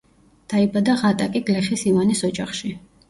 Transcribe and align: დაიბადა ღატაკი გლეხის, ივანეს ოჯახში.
დაიბადა 0.53 0.95
ღატაკი 1.01 1.41
გლეხის, 1.51 1.85
ივანეს 1.93 2.25
ოჯახში. 2.31 2.73